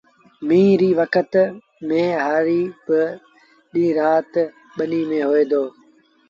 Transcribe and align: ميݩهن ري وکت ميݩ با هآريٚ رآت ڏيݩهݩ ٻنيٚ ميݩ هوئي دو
ميݩهن 0.47 0.77
ري 0.79 0.89
وکت 0.99 1.31
ميݩ 1.87 2.11
با 2.17 2.21
هآريٚ 2.25 2.69
رآت 3.97 4.33
ڏيݩهݩ 4.43 4.49
ٻنيٚ 4.75 5.07
ميݩ 5.09 5.25
هوئي 5.27 5.45
دو 5.51 5.63